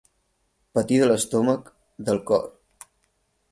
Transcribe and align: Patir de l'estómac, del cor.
Patir 0.77 0.97
de 1.01 1.09
l'estómac, 1.11 1.71
del 2.09 2.21
cor. 2.33 2.51